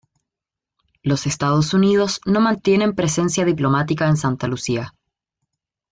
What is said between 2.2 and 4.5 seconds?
no mantienen presencia diplomática en Santa